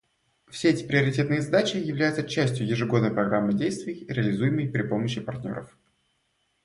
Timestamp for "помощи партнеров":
4.81-5.77